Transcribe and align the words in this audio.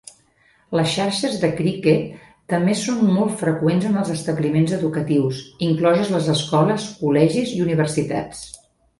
Les 0.77 0.87
xarxes 0.91 1.33
de 1.41 1.49
cricket 1.57 2.21
també 2.53 2.77
són 2.83 3.03
molt 3.17 3.35
freqüents 3.41 3.85
en 3.89 3.99
els 4.03 4.09
establiments 4.13 4.73
educatius, 4.77 5.41
incloses 5.67 6.09
les 6.15 6.31
escoles, 6.37 6.87
col·legis 7.03 7.53
i 7.59 7.61
universitats. 7.67 8.41